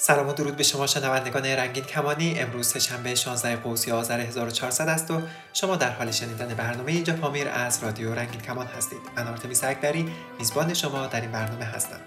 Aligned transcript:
سلام 0.00 0.28
و 0.28 0.32
درود 0.32 0.56
به 0.56 0.62
شما 0.62 0.86
شنوندگان 0.86 1.44
رنگین 1.44 1.84
کمانی. 1.84 2.38
امروز 2.38 2.76
شنبه 2.76 3.14
16 3.14 3.56
قوسی 3.56 3.90
آذر 3.90 4.20
1400 4.20 4.88
است 4.88 5.10
و 5.10 5.22
شما 5.52 5.76
در 5.76 5.90
حال 5.90 6.10
شنیدن 6.10 6.54
برنامه 6.54 6.92
اینجا 6.92 7.12
پامیر 7.12 7.48
از 7.48 7.84
رادیو 7.84 8.14
رنگین 8.14 8.40
کمان 8.40 8.66
هستید. 8.66 8.98
من 9.16 9.28
آرتمیس 9.28 9.64
اکبری 9.64 10.12
میزبان 10.38 10.74
شما 10.74 11.06
در 11.06 11.20
این 11.20 11.30
برنامه 11.30 11.64
هستم. 11.64 12.00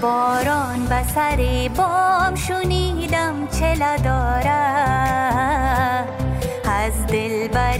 باران 0.00 0.86
و 0.90 1.04
سر 1.14 1.70
بام 1.76 2.34
شنیدم 2.34 3.48
چلا 3.60 3.96
دارد. 3.96 5.36
از 6.64 7.06
دل 7.06 7.48
بر 7.48 7.76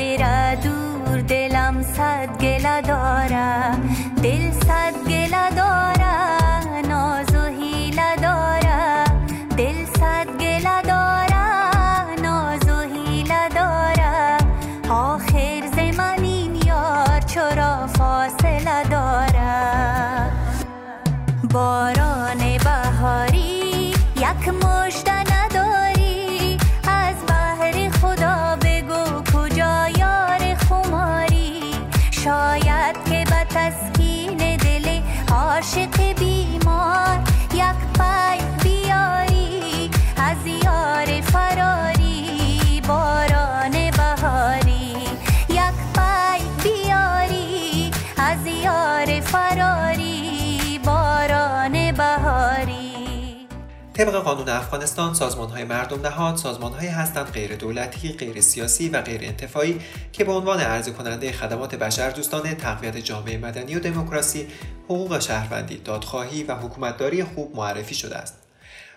طبق 53.97 54.14
قانون 54.14 54.48
افغانستان 54.48 55.14
سازمان 55.14 55.50
های 55.50 55.64
مردم 55.64 56.06
نهاد 56.06 56.36
سازمان 56.36 56.72
هایی 56.72 56.89
هستند 56.89 57.27
غیر 57.27 57.56
دولتی، 57.56 58.12
غیر 58.12 58.41
سیاسی 58.41 58.89
و 58.89 59.02
غیر 59.02 59.20
انتفاعی 59.25 59.80
که 60.12 60.25
به 60.25 60.33
عنوان 60.33 60.61
عرضه 60.61 60.91
کننده 60.91 61.33
خدمات 61.33 61.75
بشر 61.75 62.11
دوستانه 62.11 62.55
تقویت 62.55 62.97
جامعه 62.97 63.39
مدنی 63.39 63.74
و 63.74 63.80
دموکراسی، 63.80 64.48
حقوق 64.84 65.19
شهروندی، 65.20 65.77
دادخواهی 65.77 66.42
و 66.42 66.55
حکومتداری 66.55 67.24
خوب 67.24 67.56
معرفی 67.56 67.94
شده 67.94 68.17
است. 68.17 68.34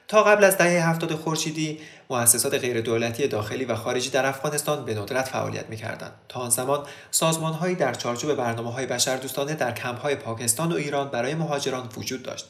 تا 0.07 0.23
قبل 0.23 0.43
از 0.43 0.57
دهه 0.57 0.89
هفتاد 0.89 1.15
خورشیدی 1.15 1.79
مؤسسات 2.09 2.53
غیر 2.53 2.81
دولتی 2.81 3.27
داخلی 3.27 3.65
و 3.65 3.75
خارجی 3.75 4.09
در 4.09 4.25
افغانستان 4.25 4.85
به 4.85 4.93
ندرت 4.93 5.27
فعالیت 5.27 5.69
می‌کردند 5.69 6.11
تا 6.29 6.39
آن 6.39 6.49
زمان 6.49 6.85
سازمان‌هایی 7.11 7.75
در 7.75 7.93
چارچوب 7.93 8.33
برنامه‌های 8.33 8.85
بشردوستانه 8.85 9.53
در 9.53 9.71
کمپ‌های 9.71 10.15
پاکستان 10.15 10.71
و 10.71 10.75
ایران 10.75 11.09
برای 11.09 11.35
مهاجران 11.35 11.89
وجود 11.97 12.23
داشت 12.23 12.45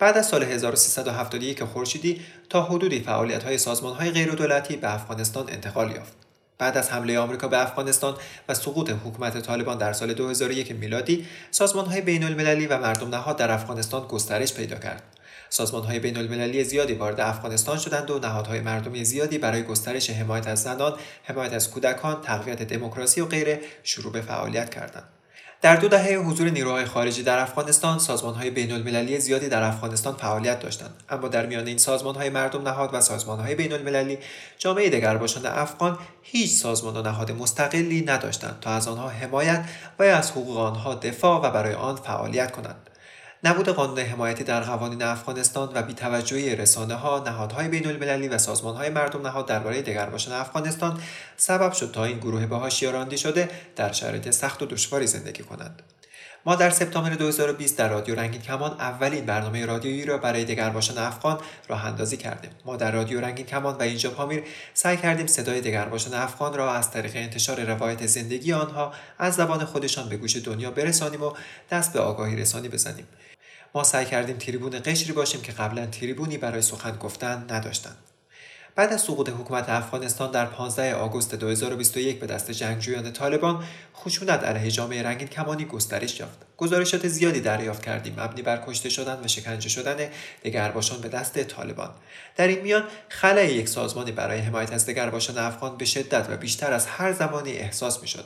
بعد 0.00 0.18
از 0.18 0.26
سال 0.26 0.42
1371 0.42 1.64
خورشیدی 1.64 2.20
تا 2.48 2.62
حدودی 2.62 3.00
فعالیت‌های 3.00 3.58
سازمان‌های 3.58 4.10
غیردولتی 4.10 4.76
به 4.76 4.94
افغانستان 4.94 5.50
انتقال 5.50 5.90
یافت 5.90 6.12
بعد 6.58 6.78
از 6.78 6.90
حمله 6.90 7.18
آمریکا 7.18 7.48
به 7.48 7.62
افغانستان 7.62 8.16
و 8.48 8.54
سقوط 8.54 8.90
حکومت 8.90 9.38
طالبان 9.38 9.78
در 9.78 9.92
سال 9.92 10.12
2001 10.12 10.72
میلادی 10.72 11.26
سازمان‌های 11.50 12.00
بین‌المللی 12.00 12.66
و 12.66 12.78
مردم 12.78 13.08
نهاد 13.08 13.36
در 13.36 13.50
افغانستان 13.50 14.06
گسترش 14.06 14.54
پیدا 14.54 14.76
کرد 14.76 15.02
سازمان 15.52 15.84
های 15.84 15.98
بین 15.98 16.16
المللی 16.16 16.64
زیادی 16.64 16.94
وارد 16.94 17.20
افغانستان 17.20 17.78
شدند 17.78 18.10
و 18.10 18.18
نهادهای 18.18 18.60
مردمی 18.60 19.04
زیادی 19.04 19.38
برای 19.38 19.62
گسترش 19.62 20.10
حمایت 20.10 20.46
از 20.46 20.62
زنان، 20.62 20.98
حمایت 21.24 21.52
از 21.52 21.70
کودکان، 21.70 22.20
تقویت 22.22 22.62
دموکراسی 22.62 23.20
و 23.20 23.26
غیره 23.26 23.60
شروع 23.82 24.12
به 24.12 24.20
فعالیت 24.20 24.70
کردند. 24.74 25.19
در 25.62 25.76
دو 25.76 25.88
دهه 25.88 26.14
حضور 26.14 26.50
نیروهای 26.50 26.84
خارجی 26.84 27.22
در 27.22 27.38
افغانستان 27.38 27.98
سازمان 27.98 28.34
های 28.34 28.50
بین 28.50 28.72
المللی 28.72 29.20
زیادی 29.20 29.48
در 29.48 29.62
افغانستان 29.62 30.14
فعالیت 30.14 30.60
داشتند. 30.60 30.90
اما 31.08 31.28
در 31.28 31.46
میان 31.46 31.66
این 31.66 31.78
سازمان 31.78 32.14
های 32.14 32.30
مردم 32.30 32.68
نهاد 32.68 32.90
و 32.92 33.00
سازمان 33.00 33.40
های 33.40 33.54
بین 33.54 33.72
المللی 33.72 34.18
جامعه 34.58 34.90
دگرباشان 34.90 35.46
افغان 35.46 35.98
هیچ 36.22 36.50
سازمان 36.50 36.96
و 36.96 37.02
نهاد 37.02 37.32
مستقلی 37.32 38.00
نداشتند 38.00 38.58
تا 38.60 38.70
از 38.70 38.88
آنها 38.88 39.08
حمایت 39.08 39.64
و 39.98 40.02
از 40.02 40.30
حقوق 40.30 40.58
آنها 40.58 40.94
دفاع 40.94 41.40
و 41.40 41.50
برای 41.50 41.74
آن 41.74 41.96
فعالیت 41.96 42.50
کنند. 42.50 42.89
نبود 43.44 43.68
قانون 43.68 43.98
حمایتی 43.98 44.44
در 44.44 44.60
قوانین 44.60 45.02
افغانستان 45.02 45.70
و 45.74 45.82
بیتوجهی 45.82 46.56
رسانه 46.56 46.94
ها، 46.94 47.22
نهادهای 47.26 47.68
بین 47.68 47.86
المللی 47.86 48.28
و 48.28 48.38
سازمان 48.38 48.76
های 48.76 48.90
مردم 48.90 49.26
نهاد 49.26 49.46
درباره 49.46 49.82
دگرباشان 49.82 50.34
افغانستان 50.34 51.00
سبب 51.36 51.72
شد 51.72 51.90
تا 51.92 52.04
این 52.04 52.18
گروه 52.18 52.46
به 52.46 52.56
حاشیه 52.56 53.16
شده 53.16 53.48
در 53.76 53.92
شرایط 53.92 54.30
سخت 54.30 54.62
و 54.62 54.66
دشواری 54.66 55.06
زندگی 55.06 55.42
کنند. 55.42 55.82
ما 56.46 56.54
در 56.54 56.70
سپتامبر 56.70 57.14
2020 57.14 57.76
در 57.78 57.88
رادیو 57.88 58.14
رنگین 58.14 58.40
کمان 58.40 58.70
اولین 58.70 59.26
برنامه 59.26 59.66
رادیویی 59.66 60.04
را 60.04 60.18
برای 60.18 60.44
دگرباشان 60.44 60.98
افغان 60.98 61.38
راه 61.68 61.86
اندازی 61.86 62.16
کردیم. 62.16 62.50
ما 62.64 62.76
در 62.76 62.90
رادیو 62.90 63.20
رنگین 63.20 63.46
کمان 63.46 63.74
و 63.74 63.82
اینجا 63.82 64.10
پامیر 64.10 64.42
سعی 64.74 64.96
کردیم 64.96 65.26
صدای 65.26 65.60
دگرباشان 65.60 66.14
افغان 66.14 66.54
را 66.54 66.74
از 66.74 66.90
طریق 66.90 67.12
انتشار 67.14 67.64
روایت 67.64 68.06
زندگی 68.06 68.52
آنها 68.52 68.92
از 69.18 69.34
زبان 69.34 69.64
خودشان 69.64 70.08
به 70.08 70.16
گوش 70.16 70.36
دنیا 70.36 70.70
برسانیم 70.70 71.22
و 71.22 71.32
دست 71.70 71.92
به 71.92 72.00
آگاهی 72.00 72.36
رسانی 72.36 72.68
بزنیم. 72.68 73.06
ما 73.74 73.84
سعی 73.84 74.06
کردیم 74.06 74.36
تریبون 74.36 74.80
قشری 74.84 75.12
باشیم 75.12 75.40
که 75.42 75.52
قبلا 75.52 75.86
تریبونی 75.86 76.38
برای 76.38 76.62
سخن 76.62 76.96
گفتن 76.96 77.46
نداشتند. 77.50 77.96
بعد 78.74 78.92
از 78.92 79.00
سقوط 79.00 79.28
حکومت 79.28 79.68
افغانستان 79.68 80.30
در 80.30 80.46
15 80.46 80.94
آگوست 80.94 81.34
2021 81.34 82.20
به 82.20 82.26
دست 82.26 82.50
جنگجویان 82.50 83.12
طالبان 83.12 83.64
خشونت 83.96 84.44
علیه 84.44 84.70
جامعه 84.70 85.02
رنگین 85.02 85.28
کمانی 85.28 85.64
گسترش 85.64 86.20
یافت. 86.20 86.38
گزارشات 86.56 87.08
زیادی 87.08 87.40
دریافت 87.40 87.82
کردیم. 87.82 88.20
مبنی 88.20 88.42
بر 88.42 88.62
کشته 88.66 88.88
شدن 88.88 89.20
و 89.24 89.28
شکنجه 89.28 89.68
شدن 89.68 89.96
دگرباشان 90.44 91.00
به 91.00 91.08
دست 91.08 91.42
طالبان. 91.42 91.90
در 92.36 92.48
این 92.48 92.60
میان 92.60 92.84
خلای 93.08 93.54
یک 93.54 93.68
سازمانی 93.68 94.12
برای 94.12 94.38
حمایت 94.38 94.72
از 94.72 94.86
دگرباشان 94.86 95.38
افغان 95.38 95.76
به 95.76 95.84
شدت 95.84 96.26
و 96.30 96.36
بیشتر 96.36 96.72
از 96.72 96.86
هر 96.86 97.12
زمانی 97.12 97.52
احساس 97.52 98.00
می‌شد. 98.02 98.24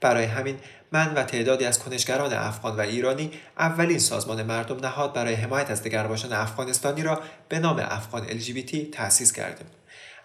برای 0.00 0.24
همین 0.24 0.58
من 0.92 1.14
و 1.14 1.22
تعدادی 1.22 1.64
از 1.64 1.78
کنشگران 1.78 2.32
افغان 2.32 2.76
و 2.76 2.80
ایرانی 2.80 3.30
اولین 3.58 3.98
سازمان 3.98 4.42
مردم 4.42 4.86
نهاد 4.86 5.12
برای 5.12 5.34
حمایت 5.34 5.70
از 5.70 5.82
دگرباشان 5.82 6.32
افغانستانی 6.32 7.02
را 7.02 7.20
به 7.48 7.58
نام 7.58 7.78
افغان 7.78 8.28
LGBT 8.28 8.76
تأسیس 8.92 9.32
کردیم. 9.32 9.66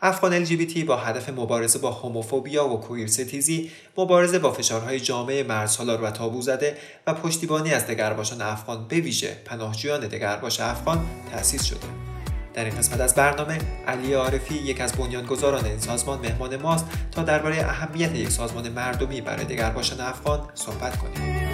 افغان 0.02 0.46
LGBT 0.46 0.78
با 0.78 0.98
هدف 0.98 1.30
مبارزه 1.30 1.80
با 1.80 1.92
هوموفوبیا 1.92 2.68
و 2.68 2.82
کویر 2.82 3.08
ستیزی، 3.08 3.72
مبارزه 3.98 4.40
با 4.40 4.52
فشارهای 4.52 5.00
جامعه 5.00 5.44
مرزسالار 5.44 6.02
و 6.02 6.12
تابو 6.12 6.42
زده 6.42 6.78
و 7.08 7.14
پشتیبانی 7.14 7.74
از 7.74 7.88
دگرباشان 7.88 8.42
افغان 8.42 8.88
به 8.88 8.96
ویژه 8.96 9.38
پناهجویان 9.46 10.08
دگرباش 10.08 10.60
افغان 10.60 11.06
تأسیس 11.32 11.64
شده. 11.64 11.88
در 12.54 12.66
این 12.66 12.76
قسمت 12.76 13.00
از 13.02 13.16
برنامه 13.16 13.58
علی 13.88 14.14
عارفی 14.14 14.56
یک 14.56 14.82
از 14.82 14.94
بنیانگذاران 14.94 15.66
این 15.66 15.80
سازمان 15.80 16.20
مهمان 16.20 16.56
ماست 16.56 16.86
تا 17.12 17.24
درباره 17.24 17.58
اهمیت 17.58 18.16
یک 18.16 18.30
سازمان 18.30 18.70
مردمی 18.70 19.22
برای 19.22 19.46
دگرباشان 19.46 20.02
افغان 20.02 20.50
صحبت 20.54 20.98
کنیم 20.98 21.47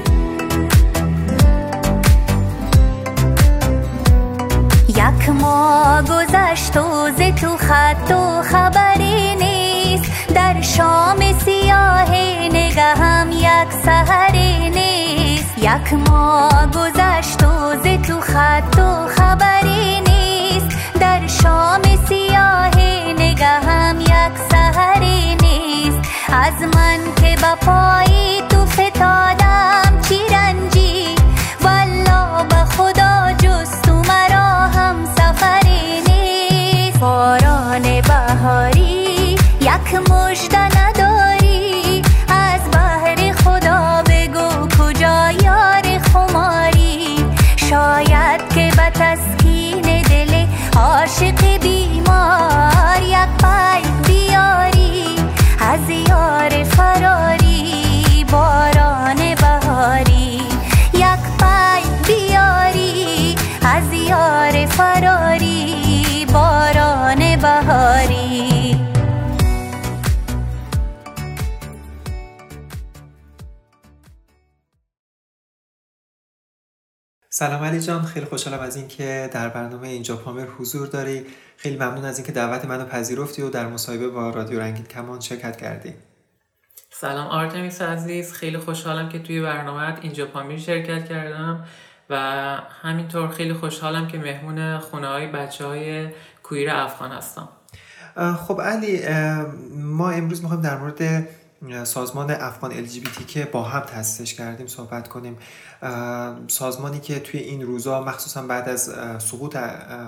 یک 4.96 5.30
ما 5.30 6.02
گذشت 6.02 6.78
و 6.78 7.10
ز 7.18 7.22
تو 7.42 7.58
خط 7.58 8.12
و 8.12 8.42
خبری 8.42 9.36
نیست. 9.36 10.12
در 10.36 10.62
شام 10.62 11.40
سیاه 11.46 12.12
نگهم 12.54 13.32
یک 13.32 13.74
سهری 13.86 14.70
نیست. 14.70 15.58
یک 15.58 15.94
ما 16.10 16.50
گذشت 16.76 17.44
و 17.44 17.76
ز 17.84 18.08
تو 18.08 18.22
خط 18.22 18.80
و 18.80 19.08
خبری 19.08 20.02
نیست. 20.02 20.78
در 21.00 21.28
شام 21.28 21.82
سیاه 22.08 22.78
نگهم 23.20 24.02
یک 24.02 24.38
سهری 24.52 25.36
نیست. 25.36 26.00
از 26.34 26.62
من 26.76 27.00
که 27.22 27.36
با 27.42 27.56
فراری 64.78 66.26
باران 66.34 67.36
بهاری. 67.42 68.76
سلام 77.30 77.64
علی 77.64 77.80
جان 77.80 78.04
خیلی 78.04 78.26
خوشحالم 78.26 78.60
از 78.60 78.76
اینکه 78.76 79.30
در 79.34 79.50
برنامه 79.50 79.88
اینجا 79.88 80.16
پامر 80.16 80.46
حضور 80.46 80.88
داری. 80.88 81.26
خیلی 81.58 81.76
ممنون 81.76 82.06
از 82.06 82.18
اینکه 82.18 82.32
دعوت 82.32 82.66
منو 82.66 82.86
پذیرفتی 82.86 83.42
و 83.42 83.50
در 83.50 83.68
مصاحبه 83.68 84.10
با 84.10 84.30
رادیو 84.30 84.60
رنگین 84.60 84.86
کمان 84.86 85.20
شرکت 85.20 85.58
کردی. 85.58 85.94
سلام 86.92 87.28
آرتمیس 87.28 87.82
عزیز 87.82 88.34
خیلی 88.34 88.58
خوشحالم 88.58 89.10
که 89.10 89.20
توی 89.20 89.42
برنامه 89.42 90.00
اینجا 90.02 90.26
پامیر 90.26 90.60
شرکت 90.60 91.10
کردم. 91.10 91.66
و 92.14 92.18
همینطور 92.82 93.28
خیلی 93.28 93.54
خوشحالم 93.54 94.08
که 94.08 94.18
مهمون 94.18 94.80
خونه 94.80 95.08
های 95.08 95.28
بچه 95.28 95.66
های 95.66 96.10
کویر 96.44 96.70
افغان 96.70 97.12
هستم. 97.12 97.50
خب 98.48 98.62
علی 98.62 99.02
ما 99.76 100.10
امروز 100.10 100.42
می‌خوایم 100.42 100.62
در 100.62 100.78
مورد 100.78 101.28
سازمان 101.84 102.32
افغان 102.32 102.86
LGBT 102.86 103.26
که 103.28 103.46
با 103.46 103.64
هم 103.64 103.80
تاسیسش 103.80 104.34
کردیم 104.34 104.68
صحبت 104.68 105.08
کنیم. 105.08 105.38
سازمانی 106.48 107.00
که 107.00 107.20
توی 107.20 107.40
این 107.40 107.62
روزا 107.62 108.02
مخصوصا 108.02 108.42
بعد 108.42 108.70
از 108.70 108.92
سقوط 109.18 109.56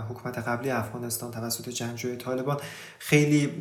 حکومت 0.10 0.38
قبلی 0.38 0.72
افغانستان 0.72 1.32
توسط 1.32 1.70
جنگجوی 1.70 2.16
طالبان 2.16 2.58
خیلی 3.00 3.52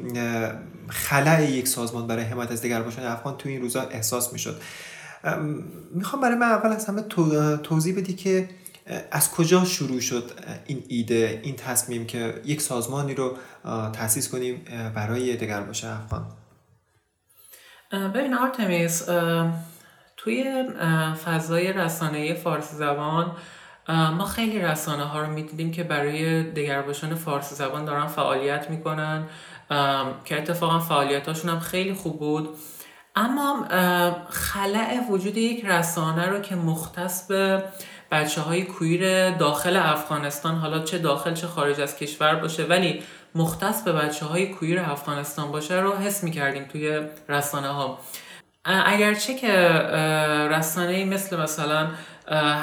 خلع 0.88 1.50
یک 1.50 1.68
سازمان 1.68 2.06
برای 2.06 2.24
حمایت 2.24 2.50
از 2.50 2.62
دگرباشان 2.62 3.06
افغان 3.06 3.36
توی 3.36 3.52
این 3.52 3.62
روزا 3.62 3.82
احساس 3.82 4.32
می‌شد. 4.32 4.60
می‌خوام 5.94 6.22
برای 6.22 6.36
من 6.36 6.46
اول 6.46 6.70
از 6.72 6.86
همه 6.86 7.02
توضیح 7.62 7.96
بدی 7.96 8.14
که 8.14 8.48
از 9.10 9.30
کجا 9.30 9.64
شروع 9.64 10.00
شد 10.00 10.30
این 10.66 10.84
ایده 10.88 11.40
این 11.42 11.56
تصمیم 11.56 12.06
که 12.06 12.42
یک 12.44 12.60
سازمانی 12.60 13.14
رو 13.14 13.36
تاسیس 13.92 14.28
کنیم 14.28 14.64
برای 14.94 15.36
دگرباش 15.36 15.84
افغان؟ 15.84 16.26
ببین 17.92 18.34
آرتمیس 18.34 19.08
توی 20.16 20.64
فضای 21.24 21.72
رسانه 21.72 22.34
فارسی 22.34 22.76
زبان 22.76 23.36
ما 23.88 24.24
خیلی 24.24 24.58
رسانه 24.58 25.04
ها 25.04 25.20
رو 25.20 25.32
می‌دیدیم 25.32 25.72
که 25.72 25.84
برای 25.84 26.42
دگرباشان 26.50 27.14
فارسی 27.14 27.54
زبان 27.54 27.84
دارن 27.84 28.06
فعالیت 28.06 28.70
می‌کنن. 28.70 29.26
که 30.24 30.38
اتفاقا 30.38 30.78
فعالیتاشون 30.78 31.50
هم 31.50 31.60
خیلی 31.60 31.94
خوب 31.94 32.18
بود. 32.18 32.48
اما 33.16 33.66
خلع 34.30 35.00
وجود 35.10 35.36
یک 35.36 35.64
رسانه 35.64 36.26
رو 36.26 36.40
که 36.40 36.54
مختص 36.54 37.26
به 37.26 37.64
بچه 38.10 38.40
های 38.40 38.62
کویر 38.62 39.30
داخل 39.30 39.76
افغانستان 39.76 40.54
حالا 40.54 40.78
چه 40.78 40.98
داخل 40.98 41.34
چه 41.34 41.46
خارج 41.46 41.80
از 41.80 41.96
کشور 41.96 42.34
باشه 42.34 42.64
ولی 42.64 43.02
مختص 43.34 43.82
به 43.82 43.92
بچه 43.92 44.26
های 44.26 44.46
کویر 44.46 44.80
افغانستان 44.80 45.52
باشه 45.52 45.80
رو 45.80 45.96
حس 45.96 46.24
می‌کردیم 46.24 46.64
توی 46.64 47.00
رسانه 47.28 47.68
ها 47.68 47.98
اگرچه 48.64 49.34
که 49.34 49.52
رسانه 50.50 51.04
مثل 51.04 51.40
مثلا 51.40 51.90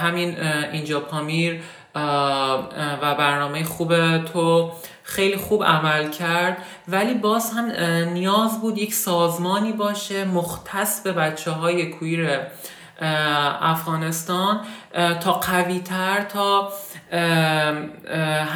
همین 0.01 0.39
اینجا 0.71 0.99
پامیر 0.99 1.61
و 1.95 3.15
برنامه 3.15 3.63
خوب 3.63 4.17
تو 4.25 4.71
خیلی 5.03 5.37
خوب 5.37 5.63
عمل 5.63 6.09
کرد. 6.09 6.57
ولی 6.87 7.13
باز 7.13 7.51
هم 7.51 7.71
نیاز 8.13 8.61
بود 8.61 8.77
یک 8.77 8.93
سازمانی 8.93 9.71
باشه 9.71 10.25
مختص 10.25 11.03
به 11.03 11.11
بچه 11.11 11.51
های 11.51 11.85
queer 11.85 12.39
افغانستان 13.61 14.59
تا 15.23 15.33
قوی 15.33 15.79
تر 15.79 16.21
تا 16.21 16.73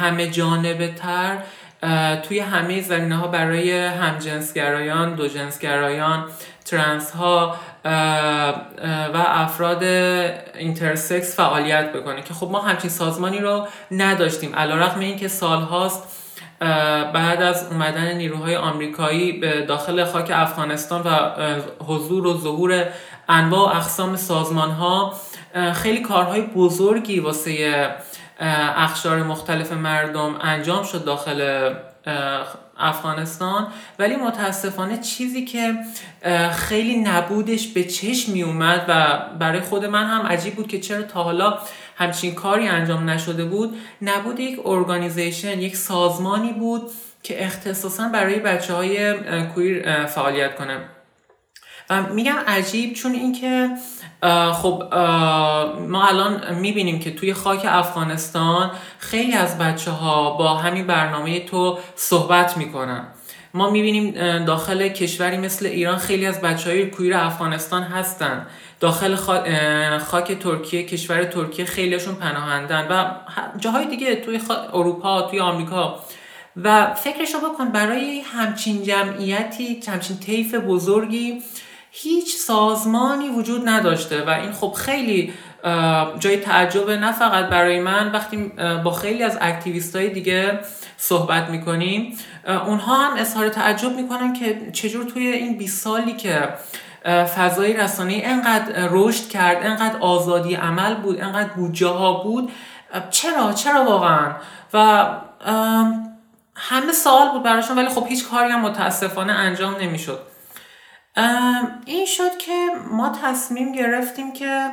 همه 0.00 0.26
جانبه 0.26 0.94
تر 0.94 1.38
توی 2.22 2.38
همه 2.38 2.80
زمینه 2.82 3.16
ها 3.16 3.28
برای 3.28 3.86
همجنسگرایان 3.86 5.14
دو 5.14 5.28
جنسگرایان 5.28 6.24
ترنس 6.66 7.10
ها 7.10 7.56
و 9.14 9.24
افراد 9.26 9.82
intersex 10.54 11.36
فعالیت 11.36 11.92
بکنه 11.92 12.22
که 12.22 12.34
خب 12.34 12.48
ما 12.50 12.60
همچین 12.60 12.90
سازمانی 12.90 13.38
رو 13.38 13.66
نداشتیم. 13.90 14.56
علی‌رغم 14.56 15.00
این 15.00 15.16
که 15.16 15.28
سال 15.28 15.62
هاست 15.62 16.02
بعد 17.14 17.42
از 17.42 17.66
اومدن 17.70 18.12
نیروهای 18.12 18.56
آمریکایی 18.56 19.32
به 19.32 19.62
داخل 19.62 20.04
خاک 20.04 20.30
افغانستان 20.34 21.02
و 21.02 21.30
حضور 21.84 22.26
و 22.26 22.38
ظهور 22.38 22.84
انواع 23.28 23.72
و 23.72 23.76
اقسام 23.76 24.16
سازمان 24.16 24.70
ها 24.70 25.14
خیلی 25.74 26.00
کارهای 26.00 26.40
بزرگی 26.42 27.20
واسه 27.20 27.88
اخشار 28.76 29.22
مختلف 29.22 29.72
مردم 29.72 30.34
انجام 30.40 30.82
شد 30.84 31.04
داخل 31.04 31.70
افغانستان. 32.78 33.66
ولی 33.98 34.16
متاسفانه 34.16 34.98
چیزی 34.98 35.44
که 35.44 35.74
خیلی 36.52 36.96
نبودش 36.96 37.68
به 37.68 37.84
چشم 37.84 38.32
می 38.32 38.42
اومد 38.42 38.84
و 38.88 39.18
برای 39.38 39.60
خود 39.60 39.84
من 39.84 40.06
هم 40.06 40.26
عجیب 40.26 40.54
بود 40.54 40.68
که 40.68 40.80
چرا 40.80 41.02
تا 41.02 41.22
حالا 41.22 41.58
همچین 41.96 42.34
کاری 42.34 42.68
انجام 42.68 43.10
نشده 43.10 43.44
بود. 43.44 43.76
نبود 44.02 44.40
یک 44.40 44.60
ارگانیزیشن 44.64 45.60
یک 45.60 45.76
سازمانی 45.76 46.52
بود 46.52 46.82
که 47.22 47.44
اختصاصا 47.44 48.08
برای 48.08 48.38
بچه 48.38 48.74
های 48.74 49.14
کویر 49.54 50.06
فعالیت 50.06 50.54
کنه. 50.54 50.95
و 51.90 52.02
میگم 52.02 52.36
عجیب 52.46 52.92
چون 52.92 53.12
اینکه 53.12 53.70
خب 54.52 54.82
ما 55.88 56.06
الان 56.06 56.54
می‌بینیم 56.54 56.98
که 56.98 57.14
توی 57.14 57.34
خاک 57.34 57.66
افغانستان 57.68 58.70
خیلی 58.98 59.32
از 59.32 59.58
بچه 59.58 59.90
ها 59.90 60.30
با 60.30 60.54
همین 60.54 60.86
برنامه 60.86 61.40
تو 61.40 61.78
صحبت 61.94 62.56
می‌کنن. 62.56 63.06
ما 63.54 63.70
می‌بینیم 63.70 64.14
داخل 64.44 64.88
کشوری 64.88 65.36
مثل 65.36 65.66
ایران 65.66 65.96
خیلی 65.96 66.26
از 66.26 66.40
بچه 66.40 66.70
های 66.70 66.90
کویر 66.90 67.14
افغانستان 67.14 67.82
هستن. 67.82 68.46
داخل 68.80 69.16
خاک 69.98 70.32
ترکیه 70.32 70.82
کشور 70.82 71.24
ترکیه 71.24 71.64
خیلیشون 71.64 72.14
پناهندن 72.14 72.86
و 72.90 73.10
جاهای 73.58 73.86
دیگه 73.86 74.16
توی 74.16 74.40
اروپا 74.72 75.22
توی 75.22 75.40
آمریکا. 75.40 76.00
و 76.62 76.94
فکرش 76.94 77.34
رو 77.34 77.40
بکن 77.40 77.68
برای 77.68 78.20
همچین 78.20 78.82
جمعیتی 78.82 79.80
همچین 79.88 80.16
طیف 80.16 80.54
بزرگی 80.54 81.42
هیچ 81.98 82.36
سازمانی 82.36 83.28
وجود 83.28 83.68
نداشته 83.68 84.24
و 84.24 84.30
این 84.30 84.52
خب 84.52 84.72
خیلی 84.72 85.32
جای 86.18 86.36
تعجبه 86.36 86.96
نه 86.96 87.12
فقط 87.12 87.44
برای 87.44 87.80
من 87.80 88.12
وقتی 88.12 88.52
با 88.84 88.90
خیلی 88.90 89.22
از 89.22 89.38
اکتیویست 89.40 89.96
های 89.96 90.08
دیگه 90.08 90.60
صحبت 90.96 91.50
می‌کنیم 91.50 92.18
اونها 92.66 92.94
هم 92.96 93.16
اظهار 93.16 93.48
تعجب 93.48 93.92
می‌کنن 93.92 94.32
که 94.32 94.70
چجور 94.72 95.04
توی 95.04 95.26
این 95.26 95.58
20 95.58 95.82
سالی 95.82 96.12
که 96.12 96.48
فضای 97.36 97.72
رسانه 97.72 98.22
انقدر 98.24 98.88
رشد 98.90 99.28
کرد 99.28 99.56
انقدر 99.62 99.96
آزادی 100.00 100.54
عمل 100.54 100.94
بود 100.94 101.20
انقدر 101.20 101.48
بودجه 101.48 101.88
ها 101.88 102.12
بود 102.12 102.52
چرا 103.10 103.52
چرا 103.52 103.84
واقعا؟ 103.84 104.32
و 104.74 105.06
همه 106.54 106.92
سوال 106.92 107.28
بود 107.32 107.42
براشون 107.42 107.78
ولی 107.78 107.88
خب 107.88 108.06
هیچ 108.08 108.28
کاری 108.28 108.52
هم 108.52 108.60
متاسفانه 108.60 109.32
انجام 109.32 109.76
نمی‌شد. 109.76 110.35
این 111.86 112.06
شد 112.06 112.38
که 112.38 112.66
ما 112.90 113.12
تصمیم 113.22 113.72
گرفتیم 113.72 114.32
که 114.32 114.70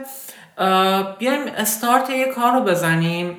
بیایم 1.20 1.48
استارت 1.58 2.10
یه 2.10 2.26
کار 2.26 2.54
رو 2.54 2.62
بزنیم 2.62 3.38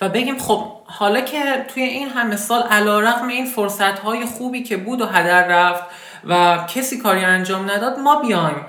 و 0.00 0.08
بگیم 0.08 0.38
خب 0.38 0.64
حالا 0.84 1.20
که 1.20 1.66
توی 1.68 1.82
این 1.82 2.08
همه 2.08 2.36
سال 2.36 2.62
علا 2.62 3.00
رقم 3.00 3.28
این 3.28 3.46
فرصت 3.46 3.98
های 3.98 4.24
خوبی 4.24 4.62
که 4.62 4.76
بود 4.76 5.00
و 5.00 5.06
هدر 5.06 5.46
رفت 5.46 5.84
و 6.24 6.58
کسی 6.74 6.98
کاری 6.98 7.24
انجام 7.24 7.70
نداد 7.70 7.98
ما 7.98 8.20
بیایم 8.20 8.66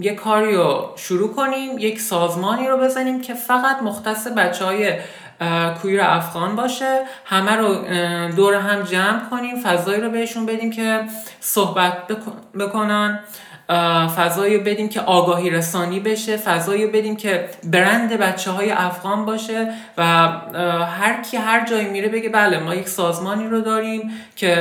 یه 0.00 0.14
کاری 0.14 0.54
رو 0.54 0.92
شروع 0.96 1.34
کنیم 1.34 1.78
یک 1.78 2.00
سازمانی 2.00 2.68
رو 2.68 2.78
بزنیم 2.78 3.20
که 3.20 3.34
فقط 3.34 3.82
مختص 3.82 4.26
بچه 4.26 4.64
های 4.64 4.92
کویر 5.82 6.00
افغان 6.00 6.56
باشه. 6.56 7.00
همه 7.24 7.52
رو 7.52 7.74
دور 8.32 8.54
هم 8.54 8.82
جمع 8.82 9.20
کنیم 9.30 9.56
فضایی 9.56 10.00
رو 10.00 10.10
بهشون 10.10 10.46
بدیم 10.46 10.70
که 10.70 11.00
صحبت 11.40 11.92
بکنن. 12.58 13.20
فضایی 14.16 14.58
بدیم 14.58 14.88
که 14.88 15.00
آگاهی 15.00 15.50
رسانی 15.50 16.00
بشه. 16.00 16.36
فضایی 16.36 16.86
بدیم 16.86 17.16
که 17.16 17.48
برند 17.64 18.12
بچه 18.12 18.50
های 18.50 18.70
افغان 18.70 19.24
باشه 19.24 19.72
و 19.98 20.02
هر 20.86 21.22
کی 21.22 21.36
هر 21.36 21.66
جایی 21.66 21.88
میره 21.88 22.08
بگه 22.08 22.28
بله 22.28 22.58
ما 22.58 22.74
یک 22.74 22.88
سازمانی 22.88 23.48
رو 23.48 23.60
داریم 23.60 24.10
که 24.36 24.54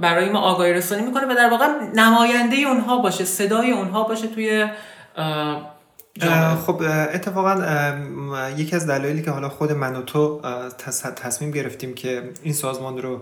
برای 0.00 0.28
ما 0.28 0.40
آگاهی 0.40 0.72
رسانی 0.72 1.02
می‌کنه 1.02 1.26
و 1.26 1.34
در 1.34 1.50
واقع 1.50 1.66
نماینده 1.94 2.56
اونها 2.56 2.98
باشه 2.98 3.24
صدای 3.24 3.70
اونها 3.70 4.02
باشه 4.02 4.26
توی 4.26 4.66
خب 6.66 6.82
اتفاقا 7.14 7.54
یکی 8.56 8.76
از 8.76 8.86
دلایلی 8.86 9.22
که 9.22 9.30
حالا 9.30 9.48
خود 9.48 9.72
من 9.72 9.96
و 9.96 10.02
تو 10.02 10.40
تصمیم 11.16 11.50
گرفتیم 11.50 11.94
که 11.94 12.30
این 12.42 12.54
سازمان 12.54 13.02
رو 13.02 13.20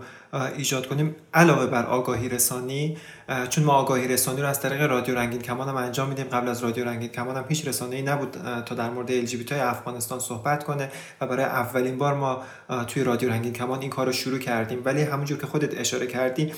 ایجاد 0.57 0.87
کنیم 0.87 1.17
علاوه 1.35 1.67
بر 1.67 1.87
آگاهی 1.87 2.29
رسانی 2.29 2.97
چون 3.50 3.64
ما 3.64 3.73
آگاهی 3.73 4.09
رسانی 4.09 4.40
رو 4.40 4.49
از 4.49 4.61
طریق 4.61 4.83
رادیو 4.83 5.14
رنگین 5.14 5.42
کمان 5.42 5.68
هم 5.68 5.76
انجام 5.76 6.09
میدیم. 6.09 6.25
قبل 6.25 6.49
از 6.49 6.64
رادیو 6.64 6.85
رنگین 6.85 7.09
کمان 7.09 7.37
هم 7.37 7.45
هیچ 7.49 7.68
رسانه‌ای 7.68 8.02
نبود 8.02 8.37
تا 8.66 8.75
در 8.75 8.90
مورد 8.90 9.11
ال 9.11 9.26
افغانستان 9.61 10.21
صحبت 10.21 10.64
کنه 10.64 10.90
و 11.21 11.26
برای 11.26 11.45
اولین 11.45 11.99
بار 11.99 12.14
ما 12.14 12.42
توی 12.87 13.04
رادیو 13.04 13.30
رنگین 13.30 13.52
کمان 13.52 13.80
این 13.80 13.90
کار 13.90 14.06
رو 14.06 14.12
شروع 14.12 14.38
کردیم. 14.38 14.83
ولی 14.85 15.02
همونجور 15.02 15.38
که 15.38 15.47
خودت 15.47 15.80
اشاره 15.80 16.06
کردی 16.06 16.52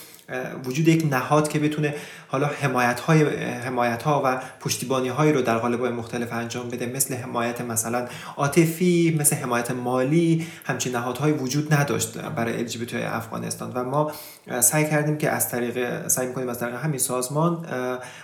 وجود 0.64 0.88
یک 0.88 1.06
نهاد 1.10 1.48
که 1.48 1.58
بتونه 1.58 1.94
حالا 2.28 2.46
حمایت 2.46 3.00
های 3.00 3.22
حمایت 3.44 4.02
ها 4.02 4.22
و 4.24 4.40
پشتیبانی 4.60 5.08
هایی 5.08 5.32
رو 5.32 5.42
در 5.42 5.58
قالب 5.58 5.84
مختلف 5.84 6.32
انجام 6.32 6.68
بده 6.68 6.86
مثل 6.86 7.14
حمایت 7.14 7.60
مثلا 7.60 8.06
عاطفی 8.36 9.16
مثل 9.18 9.36
حمایت 9.36 9.70
مالی 9.70 10.46
همچین 10.64 10.92
نهادهایی 10.92 11.34
وجود 11.34 11.74
نداشت 11.74 12.18
برای 12.18 12.54
ال 12.54 12.66
افغانستان. 13.02 13.72
و 13.72 13.84
ما 13.84 14.12
سعی 14.60 14.90
کردیم 14.90 15.18
که 15.18 15.30
از 15.30 15.50
طریق 15.50 16.08
سعی 16.08 16.32
کنیم 16.32 16.48
از 16.58 16.70
طریق 16.70 16.84
همین 16.84 16.98
سازمان 16.98 17.66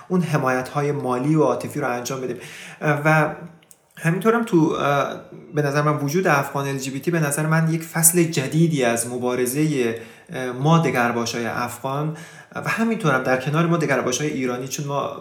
اون 0.08 0.20
حمایت 0.20 0.68
های 0.68 0.92
مالی 0.92 1.34
و 1.34 1.42
عاطفی 1.42 1.80
رو 1.80 1.88
انجام 1.88 2.20
بدیم 2.20 2.36
و 2.80 3.34
همینطورم 3.96 4.44
تو 4.44 4.76
به 5.54 5.62
نظر 5.62 5.82
من 5.82 5.96
وجود 5.96 6.26
افغان 6.26 6.68
ال 6.68 6.78
به 7.12 7.20
نظر 7.20 7.46
من 7.46 7.72
یک 7.72 7.82
فصل 7.82 8.22
جدیدی 8.22 8.84
از 8.84 9.08
مبارزه 9.08 9.94
ما 10.62 10.78
دگرباش 10.78 11.34
های 11.34 11.46
افغان. 11.46 12.16
و 12.54 12.68
همینطورم 12.68 13.22
در 13.22 13.40
کنار 13.40 13.66
ما 13.66 13.76
دگرباش 13.76 14.20
های 14.20 14.30
ایرانی 14.30 14.68
چون 14.68 14.86
ما 14.86 15.16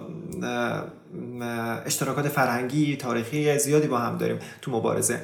اشتراکات 1.85 2.27
فرهنگی 2.27 2.97
تاریخی 2.97 3.59
زیادی 3.59 3.87
با 3.87 3.97
هم 3.97 4.17
داریم 4.17 4.39
تو 4.61 4.71
مبارزه. 4.71 5.19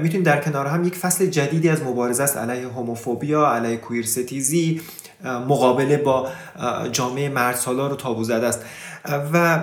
می‌تونیم 0.00 0.22
در 0.22 0.40
کنار 0.40 0.66
هم 0.66 0.84
یک 0.84 0.94
فصل 0.94 1.26
جدیدی 1.26 1.68
از 1.68 1.82
مبارزه 1.82 2.22
است. 2.22 2.36
علیه 2.36 2.68
هوموفوبیا 2.68 3.46
علیه 3.46 3.76
کویر 3.76 4.06
ستیزی 4.06 4.80
مقابله 5.24 5.96
با 5.96 6.28
جامعه 6.92 7.28
مرد 7.28 7.56
سالار 7.56 7.92
و 7.92 7.96
تابو 7.96 8.24
زده 8.24 8.46
است. 8.46 8.64
و 9.32 9.62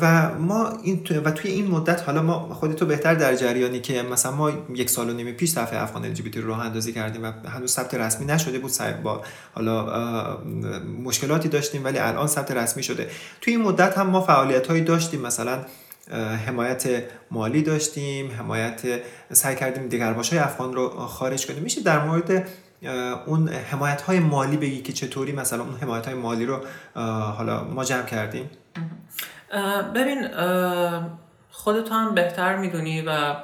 و 0.00 0.34
ما 0.38 0.72
این 0.82 1.06
و 1.24 1.30
توی 1.30 1.50
این 1.50 1.66
مدت 1.66 2.02
حالا 2.06 2.22
ما 2.22 2.54
خودتو 2.54 2.86
بهتر 2.86 3.14
در 3.14 3.34
جریانی 3.34 3.80
که 3.80 4.02
مثلا 4.02 4.32
ما 4.32 4.52
یک 4.74 4.90
سال 4.90 5.10
و 5.10 5.12
نیم 5.12 5.32
پیش 5.32 5.50
صفحه 5.50 5.82
افغان 5.82 6.04
ال 6.04 6.32
رو 6.34 6.48
راه 6.48 6.60
اندازی 6.60 6.92
کردیم 6.92 7.22
و 7.22 7.32
هنوز 7.48 7.72
ثبت 7.72 7.94
رسمی 7.94 8.26
نشده 8.26 8.58
بود 8.58 8.72
با 9.02 9.22
حالا 9.54 9.86
مشکلاتی 11.04 11.48
داشتیم 11.48 11.84
ولی 11.84 11.98
الان 11.98 12.26
ثبت 12.26 12.50
رسمی 12.50 12.82
شده. 12.82 13.10
توی 13.40 13.52
این 13.52 13.62
مدت 13.62 13.98
هم 13.98 14.06
ما 14.06 14.20
فعالیت 14.20 14.66
هایی 14.66 14.82
داشتیم 14.82 15.20
مثلا 15.20 15.58
حمایت 16.46 17.04
مالی 17.30 17.62
داشتیم 17.62 18.30
حمایت 18.38 18.80
سعی 19.32 19.56
کردیم 19.56 19.88
دیگرباش 19.88 20.30
های 20.30 20.38
افغان 20.38 20.74
رو 20.74 20.88
خارج 20.88 21.46
کنیم. 21.46 21.62
میشه 21.62 21.80
در 21.80 22.04
مورد 22.04 22.48
اون 23.26 23.48
حمایت 23.48 24.02
های 24.02 24.20
مالی 24.20 24.56
بگی 24.56 24.82
که 24.82 24.92
چطوری 24.92 25.32
مثلا 25.32 25.62
اون 25.62 25.76
حمایت 25.82 26.06
های 26.06 26.14
مالی 26.14 26.46
رو 26.46 26.60
حالا 27.36 27.64
ما 27.64 27.84
جمع 27.84 28.02
کردیم. 28.02 28.50
ببین 29.94 30.28
خودت 31.50 31.92
هم 31.92 32.14
بهتر 32.14 32.56
می‌دونی 32.56 33.02
و 33.02 33.34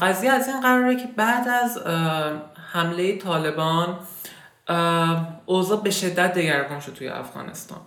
قضیه 0.00 0.30
از 0.30 0.48
این 0.48 0.60
قراره 0.60 0.96
که 0.96 1.08
بعد 1.16 1.48
از 1.48 1.78
حمله 2.72 3.18
طالبان 3.18 3.98
اوضاع 5.46 5.82
به 5.82 5.90
شدت 5.90 6.32
دگرگون 6.32 6.80
شد 6.80 6.92
توی 6.92 7.08
افغانستان 7.08 7.78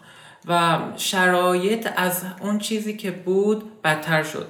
و 0.47 0.79
شرایط 0.95 1.89
از 1.95 2.23
اون 2.41 2.59
چیزی 2.59 2.97
که 2.97 3.11
بود 3.11 3.81
بدتر 3.81 4.23
شد. 4.23 4.47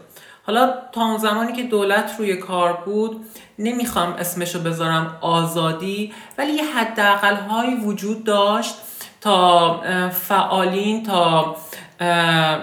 حالا 0.49 0.73
تا 0.91 1.01
اون 1.01 1.17
زمانی 1.17 1.53
که 1.53 1.63
دولت 1.63 2.11
روی 2.17 2.35
کار 2.35 2.73
بود 2.73 3.25
نمی‌خوام 3.59 4.13
اسمشو 4.13 4.59
بذارم 4.59 5.17
آزادی 5.21 6.13
ولی 6.37 6.51
یه 6.51 6.63
حداقل 6.63 7.35
هایی 7.35 7.75
وجود 7.75 8.23
داشت 8.23 8.75
تا 9.21 9.81
فعالین 10.09 11.03
تا 11.03 11.55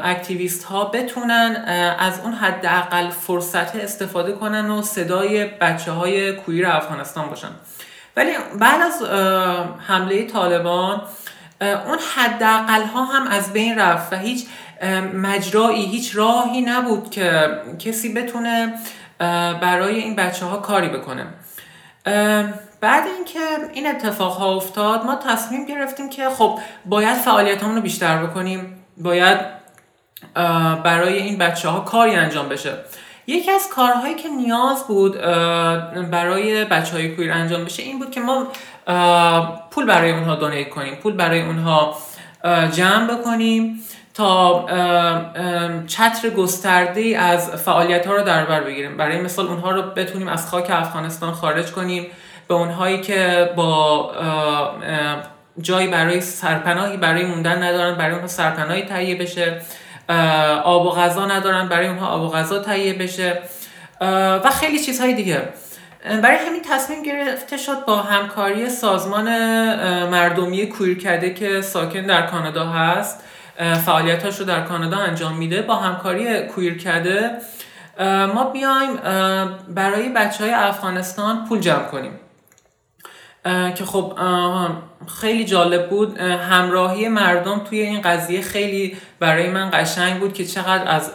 اکتیویست 0.05 0.65
ها 0.65 0.85
بتونن 0.85 1.65
از 1.99 2.21
اون 2.21 2.33
حداقل 2.33 3.11
فرصت 3.11 3.77
استفاده 3.77 4.33
کنن 4.33 4.71
و 4.71 4.83
صدای 4.83 5.45
بچه 5.45 5.93
های 5.93 6.33
کویر 6.33 6.67
افغانستان 6.67 7.29
باشن. 7.29 7.51
ولی 8.17 8.33
بعد 8.61 8.81
از 8.81 9.03
حمله 9.89 10.27
طالبان 10.27 11.03
اون 11.61 11.99
حداقل 12.17 12.83
ها 12.83 13.05
هم 13.05 13.27
از 13.27 13.53
بین 13.53 13.79
رفت 13.79 14.13
و 14.13 14.17
هیچ 14.17 14.47
مجرایی 15.15 15.87
هیچ 15.87 16.17
راهی 16.17 16.61
نبود 16.61 17.11
که 17.11 17.51
کسی 17.79 18.15
بتونه 18.15 18.75
برای 19.61 19.99
این 19.99 20.17
بچه 20.17 20.47
ها 20.47 20.57
کاری 20.57 20.89
بکنه. 20.89 21.27
بعد 22.81 23.05
اینکه 23.17 23.41
این 23.75 23.87
اتفاق 23.87 24.33
ها 24.33 24.55
افتاد 24.57 25.05
ما 25.05 25.15
تصمیم 25.15 25.67
گرفتیم 25.67 26.11
که 26.11 26.29
خب 26.29 26.59
باید 26.85 27.15
فعالیت 27.15 27.63
رو 27.63 27.81
بیشتر 27.81 28.27
بکنیم. 28.27 28.85
باید 28.97 29.39
برای 30.85 31.19
این 31.19 31.39
بچه 31.39 31.69
ها 31.69 31.81
کاری 31.81 32.15
انجام 32.15 32.49
بشه. 32.49 32.73
یکی 33.27 33.51
از 33.51 33.69
کارهایی 33.69 34.15
که 34.15 34.29
نیاز 34.29 34.85
بود 34.87 35.21
برای 36.11 36.65
بچه 36.65 36.93
های 36.93 37.17
کویر 37.17 37.33
انجام 37.33 37.65
بشه 37.65 37.83
این 37.83 37.99
بود 37.99 38.11
که 38.11 38.21
ما 38.21 38.47
پول 39.71 39.87
برای 39.87 40.11
اونها 40.11 40.35
دونیت 40.35 40.71
کنیم. 40.71 40.95
پول 40.95 41.13
برای 41.13 41.43
اونها 41.43 41.97
جمع 42.73 43.15
بکنیم 43.15 43.83
تا 44.15 44.67
چتر 45.87 46.31
گسترده 46.31 47.19
از 47.19 47.51
فعالیت 47.51 48.07
ها 48.07 48.15
رو 48.15 48.23
در 48.23 48.45
بر 48.45 48.61
بگیریم. 48.61 48.97
برای 48.97 49.21
مثال 49.21 49.47
اونها 49.47 49.71
رو 49.71 49.83
بتونیم 49.83 50.29
از 50.29 50.51
خاک 50.51 50.71
افغانستان 50.71 51.33
خارج 51.33 51.71
کنیم 51.71 52.07
به 52.49 52.55
اونهایی 52.55 53.01
که 53.01 53.51
با 53.57 54.13
جایی 55.61 55.89
برای 55.89 56.21
سرپناهی 56.21 56.97
برای 56.97 57.25
موندن 57.25 57.63
ندارن 57.63 57.95
برای 57.95 58.13
اونها 58.13 58.27
سرپناهی 58.27 58.83
تهیه 58.83 59.15
بشه. 59.15 59.61
آب 60.65 60.87
و 60.87 60.91
غذا 60.91 61.27
ندارن 61.27 61.69
برای 61.69 61.87
اونها 61.87 62.07
آب 62.07 62.23
و 62.23 62.29
غذا 62.29 62.59
تهیه 62.59 62.93
بشه. 62.93 63.39
و 64.45 64.51
خیلی 64.61 64.79
چیزهای 64.79 65.15
دیگه. 65.15 65.43
برای 66.07 66.37
همین 66.37 66.63
تصمیم 66.63 67.03
گرفته 67.03 67.57
شد 67.57 67.85
با 67.85 67.97
همکاری 67.97 68.71
سازمان 68.71 69.25
مردمی 70.07 70.67
کویرکده 70.67 71.35
که 71.35 71.61
ساکن 71.61 72.03
در 72.03 72.27
کانادا 72.27 72.67
هست 72.67 73.25
فعالیتاش 73.87 74.39
رو 74.39 74.45
در 74.45 74.61
کانادا 74.61 74.97
انجام 74.97 75.37
میده 75.37 75.63
با 75.63 75.77
همکاری 75.77 76.43
کویرکده 76.43 77.31
ما 78.35 78.45
بیایم 78.45 78.97
برای 79.69 80.09
بچه 80.09 80.45
های 80.45 80.53
افغانستان 80.53 81.45
پول 81.49 81.61
جمع 81.61 81.85
کنیم. 81.85 82.21
که 83.75 83.85
خب 83.85 84.19
خیلی 85.21 85.45
جالب 85.45 85.91
بود 85.91 86.19
همراهی 86.21 87.09
مردم 87.09 87.59
توی 87.59 87.81
این 87.81 88.01
قضیه 88.01 88.41
خیلی 88.41 88.97
برای 89.21 89.51
من 89.51 89.71
قشنگ 89.73 90.21
بود 90.21 90.35
که 90.35 90.45
چقدر 90.45 90.91
از 90.91 91.13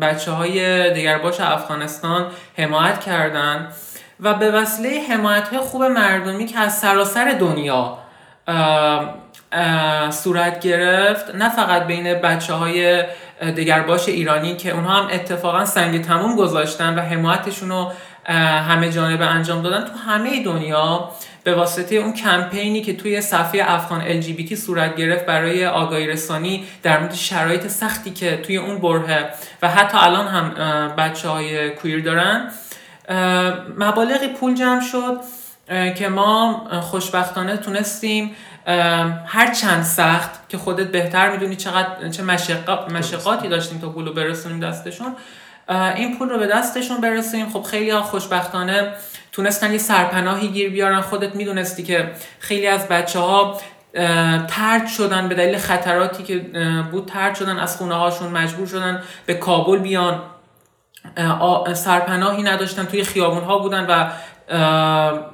بچه 0.00 0.30
های 0.30 0.94
دیگرباش 0.94 1.40
افغانستان 1.40 2.26
حمایت 2.58 3.00
کردن. 3.00 3.72
و 4.20 4.34
به 4.34 4.50
وسیله 4.50 5.00
حمایت 5.10 5.48
های 5.48 5.58
خوب 5.58 5.82
مردمی 5.82 6.46
که 6.46 6.58
از 6.58 6.78
سراسر 6.78 7.36
دنیا 7.40 7.98
صورت 10.10 10.60
گرفت 10.60 11.34
نه 11.34 11.48
فقط 11.48 11.86
بین 11.86 12.14
بچه 12.14 12.52
های 12.52 13.04
دگرباش 13.56 14.08
ایرانی 14.08 14.56
که 14.56 14.70
اونها 14.70 15.02
هم 15.02 15.08
اتفاقا 15.12 15.64
سنگ 15.64 16.04
تموم 16.04 16.36
گذاشتن 16.36 16.98
و 16.98 17.00
حمایتشون 17.00 17.68
رو 17.68 17.92
همه 18.68 18.90
جانبه 18.90 19.26
انجام 19.26 19.62
دادن 19.62 19.84
تو 19.84 19.92
همه 19.92 20.44
دنیا 20.44 21.10
به 21.44 21.54
واسطه 21.54 21.94
اون 21.94 22.12
کمپینی 22.12 22.82
که 22.82 22.96
توی 22.96 23.20
صفحه 23.20 23.62
افغان 23.66 24.22
LGBT 24.22 24.54
صورت 24.54 24.96
گرفت 24.96 25.26
برای 25.26 25.66
آگاهی 25.66 26.06
رسانی 26.06 26.64
در 26.82 27.00
مورد 27.00 27.14
شرایط 27.14 27.66
سختی 27.66 28.10
که 28.10 28.36
توی 28.36 28.56
اون 28.56 28.78
بره 28.78 29.30
و 29.62 29.68
حتی 29.68 29.98
الان 30.00 30.26
هم 30.26 30.50
بچه 30.96 31.28
های 31.28 31.70
کویر 31.70 32.04
دارن. 32.04 32.50
مبالغی 33.78 34.28
پول 34.28 34.54
جمع 34.54 34.80
شد 34.80 35.20
که 35.94 36.08
ما 36.08 36.66
خوشبختانه 36.80 37.56
تونستیم 37.56 38.36
هر 39.26 39.54
چند 39.60 39.82
سخت 39.82 40.48
که 40.48 40.58
خودت 40.58 40.86
بهتر 40.86 41.30
می‌دونی 41.30 41.56
چقدر 41.56 42.08
چه 42.08 42.22
مشقاتی 42.92 43.48
داشتیم 43.48 43.78
تا 43.78 43.88
پول 43.88 44.06
رو 44.06 44.12
برسونیم 44.12 44.60
دستشون 44.60 45.16
این 45.68 46.18
پول 46.18 46.28
رو 46.28 46.38
به 46.38 46.46
دستشون 46.46 47.00
برسونیم. 47.00 47.50
خب 47.50 47.62
خیلی 47.62 47.90
ها 47.90 48.02
خوشبختانه 48.02 48.92
تونستن 49.32 49.72
یه 49.72 49.78
سرپناهی 49.78 50.48
گیر 50.48 50.70
بیارن. 50.70 51.00
خودت 51.00 51.34
می‌دونستی 51.34 51.82
که 51.82 52.10
خیلی 52.40 52.66
از 52.66 52.88
بچه 52.88 53.18
ها 53.18 53.60
ترد 54.48 54.86
شدن 54.86 55.28
به 55.28 55.34
دلیل 55.34 55.58
خطراتی 55.58 56.22
که 56.22 56.38
بود 56.92 57.06
ترد 57.06 57.34
شدن 57.34 57.58
از 57.58 57.76
خونه 57.76 57.94
هاشون 57.94 58.28
مجبور 58.28 58.66
شدن 58.66 59.02
به 59.26 59.34
کابل 59.34 59.78
بیان. 59.78 60.22
سرپناهی 61.74 62.42
نداشتن 62.42 62.84
توی 62.84 63.04
خیابون 63.04 63.44
ها 63.44 63.58
بودن 63.58 63.86
و 63.86 64.10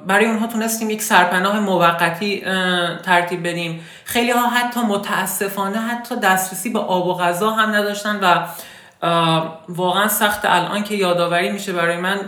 برای 0.07 0.25
اونها 0.25 0.47
تونستیم 0.47 0.89
یک 0.89 1.01
سرپناه 1.01 1.59
موقتی 1.59 2.41
ترتیب 3.03 3.47
بدیم. 3.47 3.85
خیلی 4.05 4.31
ها 4.31 4.49
حتی 4.49 4.79
متاسفانه 4.79 5.77
حتی 5.77 6.15
دسترسی 6.15 6.69
به 6.69 6.79
آب 6.79 7.07
و 7.07 7.13
غذا 7.13 7.49
هم 7.49 7.75
نداشتن 7.75 8.19
و 8.21 8.45
واقعا 9.69 10.07
سخت 10.07 10.41
الان 10.43 10.83
که 10.83 10.95
یادآوری 10.95 11.51
میشه 11.51 11.73
برای 11.73 11.97
من 11.97 12.19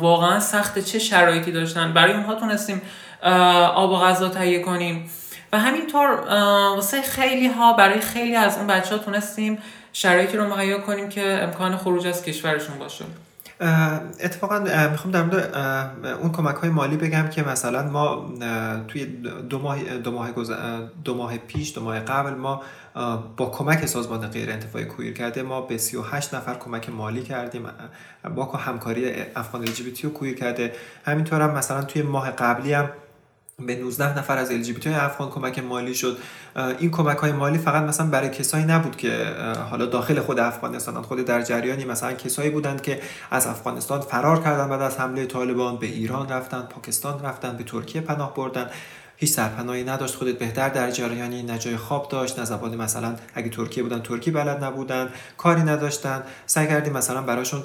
واقعا 0.00 0.40
سخت 0.40 0.78
چه 0.78 0.98
شرایطی 0.98 1.52
داشتن. 1.52 1.92
برای 1.92 2.12
اونها 2.12 2.34
تونستیم 2.34 2.82
آب 3.74 3.90
و 3.90 3.96
غذا 3.96 4.28
تهیه 4.28 4.62
کنیم. 4.62 5.10
و 5.52 5.58
همینطور 5.58 6.08
واسه 6.74 7.02
خیلی 7.02 7.48
ها 7.48 7.72
برای 7.72 8.00
خیلی 8.00 8.36
از 8.36 8.58
اون 8.58 8.66
بچه 8.66 8.96
ها 8.96 8.98
تونستیم 8.98 9.58
شرایطی 9.92 10.36
رو 10.36 10.56
مهیا 10.56 10.80
کنیم 10.80 11.08
که 11.08 11.42
امکان 11.42 11.76
خروج 11.76 12.06
از 12.06 12.24
کشورشون 12.24 12.78
باشه. 12.78 13.04
اتفاقا 14.20 14.58
می‌خوام 14.90 15.12
در 15.12 15.22
مورد 15.22 15.56
اون 16.22 16.32
کمک 16.32 16.54
های 16.54 16.70
مالی 16.70 16.96
بگم 16.96 17.28
که 17.28 17.42
مثلا 17.42 17.82
ما 17.82 18.32
توی 18.88 19.04
دو 19.50 19.58
ماه 19.58 19.98
دو 19.98 20.10
ماه, 20.10 20.30
دو 21.04 21.14
ماه 21.14 21.38
پیش 21.38 21.74
دو 21.74 21.80
ماه 21.80 22.00
قبل 22.00 22.30
ما 22.30 22.62
با 23.36 23.46
کمک 23.46 23.86
سازمان 23.86 24.26
غیر 24.26 24.50
انتفاعی 24.50 24.84
کویر 24.84 25.12
کرده 25.14 25.42
ما 25.42 25.60
به 25.60 25.78
38 25.78 26.34
نفر 26.34 26.54
کمک 26.54 26.90
مالی 26.90 27.22
کردیم. 27.22 27.66
با 28.34 28.44
همکاری 28.44 29.12
افغان 29.36 29.62
ال 29.62 30.10
کویر 30.10 30.34
کرده. 30.34 30.72
همینطور 31.06 31.40
هم 31.40 31.50
مثلا 31.50 31.82
توی 31.82 32.02
ماه 32.02 32.30
قبلی 32.30 32.72
هم 32.72 32.88
به 33.66 33.76
19 33.76 34.18
نفر 34.18 34.38
از 34.38 34.50
LGBT 34.50 34.86
های 34.86 34.94
افغان 34.94 35.30
کمک 35.30 35.58
مالی 35.58 35.94
شد. 35.94 36.18
این 36.78 36.90
کمک 36.90 37.16
های 37.16 37.32
مالی 37.32 37.58
فقط 37.58 37.82
مثلا 37.82 38.06
برای 38.06 38.30
کسایی 38.30 38.64
نبود 38.64 38.96
که 38.96 39.26
حالا 39.70 39.86
داخل 39.86 40.20
خود 40.20 40.38
افغانستان 40.38 41.02
خود 41.02 41.24
در 41.24 41.42
جریانی 41.42 41.84
مثلا 41.84 42.12
کسایی 42.12 42.50
بودند 42.50 42.82
که 42.82 43.00
از 43.30 43.46
افغانستان 43.46 44.00
فرار 44.00 44.42
کردن 44.42 44.68
بعد 44.68 44.82
از 44.82 45.00
حمله 45.00 45.26
طالبان 45.26 45.76
به 45.76 45.86
ایران 45.86 46.28
رفتن 46.28 46.62
پاکستان 46.62 47.22
رفتن 47.22 47.56
به 47.56 47.64
ترکیه 47.64 48.00
پناه 48.00 48.34
بردن 48.34 48.66
هیچ 49.22 49.30
سرپناهی 49.30 49.84
نداشت 49.84 50.14
خودت 50.14 50.38
بهتر 50.38 50.68
در 50.68 50.90
جریانی 50.90 51.42
نه 51.42 51.58
جای 51.58 51.76
خواب 51.76 52.08
داشت 52.08 52.38
نه 52.38 52.44
زبان 52.44 52.76
مثلا 52.76 53.16
اگه 53.34 53.48
ترکیه 53.48 53.82
بودن 53.82 54.02
ترکی 54.02 54.30
بلد 54.30 54.64
نبودن 54.64 55.08
کاری 55.38 55.62
نداشتن. 55.62 56.22
سعی 56.46 56.66
کردیم 56.66 56.92
مثلا 56.92 57.22
براشون 57.22 57.62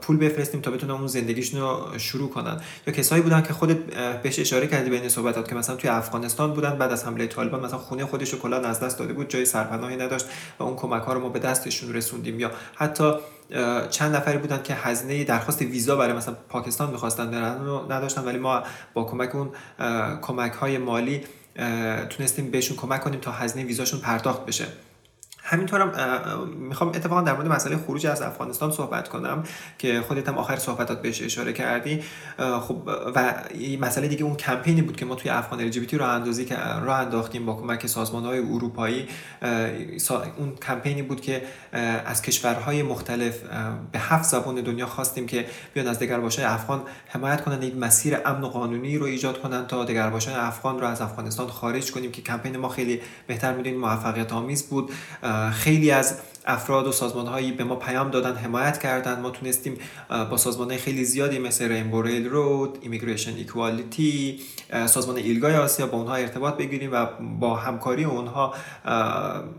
پول 0.00 0.16
بفرستیم 0.16 0.60
تا 0.60 0.70
بتونن 0.70 0.92
اون 0.92 1.06
زندگیشون 1.06 1.60
رو 1.60 1.98
شروع 1.98 2.30
کنن. 2.30 2.60
یا 2.86 2.92
کسایی 2.92 3.22
بودن 3.22 3.42
که 3.42 3.52
خودت 3.52 3.76
بهش 4.22 4.38
اشاره 4.38 4.66
کردی 4.66 4.90
بین 4.90 5.08
صحبتات 5.08 5.48
که 5.48 5.54
مثلا 5.54 5.76
توی 5.76 5.90
افغانستان 5.90 6.52
بودن 6.52 6.78
بعد 6.78 6.92
از 6.92 7.04
حمله 7.04 7.26
طالبان 7.26 7.64
مثلا 7.64 7.78
خونه 7.78 8.06
خودش 8.06 8.32
رو 8.32 8.38
کلا 8.38 8.56
از 8.60 8.80
دست 8.80 8.98
داده 8.98 9.12
بود 9.12 9.28
جای 9.28 9.44
سرپناهی 9.44 9.96
نداشت 9.96 10.26
و 10.58 10.62
اون 10.62 10.76
کمک 10.76 11.02
ها 11.02 11.12
رو 11.12 11.20
ما 11.20 11.28
به 11.28 11.38
دستشون 11.38 11.94
رسوندیم. 11.94 12.40
یا 12.40 12.50
حتی 12.74 13.12
چند 13.90 14.16
نفری 14.16 14.38
بودن 14.38 14.62
که 14.62 14.74
هزینه 14.74 15.24
درخواست 15.24 15.62
ویزا 15.62 15.96
برای 15.96 16.12
مثلا 16.12 16.34
پاکستان 16.48 16.90
می‌خواستن 16.90 17.34
نداشتن 17.90 18.24
ولی 18.24 18.38
ما 18.38 18.62
با 18.94 19.04
کمک 19.04 19.34
اون 19.34 19.50
کمک 20.20 20.52
های 20.52 20.78
مالی 20.78 21.24
تونستیم 22.10 22.50
بهشون 22.50 22.76
کمک 22.76 23.00
کنیم 23.00 23.20
تا 23.20 23.30
هزینه 23.32 23.66
ویزاشون 23.66 24.00
پرداخت 24.00 24.46
بشه. 24.46 24.66
همینطورم 25.50 25.92
می‌خوام 26.58 26.90
اتفاقا 26.90 27.20
در 27.20 27.32
مورد 27.32 27.48
مسئله 27.48 27.76
خروج 27.76 28.06
از 28.06 28.22
افغانستان 28.22 28.70
صحبت 28.70 29.08
کنم 29.08 29.42
که 29.78 30.00
خودت 30.00 30.28
هم 30.28 30.38
آخر 30.38 30.56
صحبتات 30.56 31.02
بهش 31.02 31.22
اشاره 31.22 31.52
کردی. 31.52 32.02
خب 32.60 32.82
و 33.14 33.34
مسئله 33.80 34.08
دیگه 34.08 34.24
اون 34.24 34.36
کمپینی 34.36 34.82
بود 34.82 34.96
که 34.96 35.04
ما 35.04 35.14
توی 35.14 35.30
افغان 35.30 35.60
ال 35.60 35.70
رو 35.92 36.04
اندازی 36.04 36.44
که 36.44 36.56
راه 36.56 36.98
انداختیم 36.98 37.46
با 37.46 37.54
کمک 37.54 37.86
سازمان 37.86 38.24
های 38.24 38.38
اروپایی 38.38 39.08
اون 40.38 40.54
کمپینی 40.66 41.02
بود 41.02 41.20
که 41.20 41.42
از 42.06 42.22
کشورهای 42.22 42.82
مختلف 42.82 43.42
به 43.92 43.98
هفت 43.98 44.24
زبان 44.24 44.54
دنیا 44.54 44.86
خواستیم 44.86 45.26
که 45.26 45.46
بیان 45.74 45.86
از 45.86 45.98
دگرباشای 45.98 46.44
افغان 46.44 46.82
حمایت 47.08 47.44
کنند 47.44 47.62
یک 47.62 47.76
مسیر 47.76 48.16
امن 48.24 48.44
و 48.44 48.48
قانونی 48.48 48.98
رو 48.98 49.06
ایجاد 49.06 49.40
کنند 49.40 49.66
تا 49.66 49.84
دگرباشای 49.84 50.34
افغان 50.34 50.80
رو 50.80 50.86
از 50.86 51.00
افغانستان 51.00 51.46
خارج 51.48 51.92
کنیم 51.92 52.12
که 52.12 52.22
کمپین 52.22 52.56
ما 52.56 52.68
خیلی 52.68 53.00
بهتر 53.26 53.52
می‌دونید 53.52 53.78
موفقیت 53.80 54.32
آمیز 54.32 54.68
بود 54.68 54.90
خیلی 55.52 55.90
از 55.90 56.18
افراد 56.46 56.86
و 56.86 56.92
سازمان 56.92 57.26
هایی 57.26 57.52
به 57.52 57.64
ما 57.64 57.76
پیام 57.76 58.10
دادن 58.10 58.34
حمایت 58.34 58.78
کردن. 58.78 59.20
ما 59.20 59.30
تونستیم 59.30 59.78
با 60.08 60.36
سازمان 60.36 60.76
خیلی 60.76 61.04
زیادی 61.04 61.38
مثل 61.38 61.68
Rainbow 61.68 62.02
Railroad 62.02 62.78
Immigration 62.82 63.34
Equality 63.34 64.40
سازمان 64.86 65.16
ILGA 65.16 65.48
ی 65.48 65.56
آسیا 65.56 65.86
با 65.86 65.98
اونها 65.98 66.14
ارتباط 66.14 66.56
بگیریم 66.56 66.92
و 66.92 67.06
با 67.40 67.56
همکاری 67.56 68.04
اونها 68.04 68.54